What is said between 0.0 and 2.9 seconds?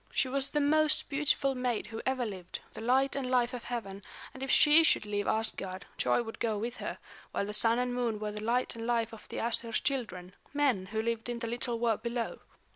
She was the most beautiful maid who ever lived, the